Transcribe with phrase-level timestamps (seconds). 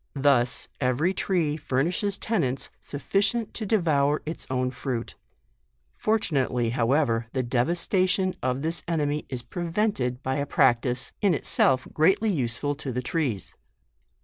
[0.15, 5.13] Thus every tree furnishes tenants sufficient to devour its own fruit.
[5.95, 11.87] Fortunate ly, however, the devastation of this enemy is prevented by a practice, in itself
[11.93, 13.53] greatly use ful to the trees.